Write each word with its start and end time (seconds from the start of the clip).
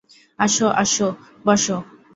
আসো 0.39 0.67
আসো, 0.81 1.07
বসো। 1.45 1.77